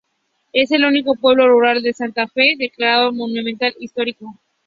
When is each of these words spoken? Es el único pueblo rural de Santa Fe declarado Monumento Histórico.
Es 0.51 0.71
el 0.71 0.83
único 0.83 1.13
pueblo 1.13 1.47
rural 1.47 1.83
de 1.83 1.93
Santa 1.93 2.27
Fe 2.27 2.55
declarado 2.57 3.13
Monumento 3.13 3.67
Histórico. 3.79 4.33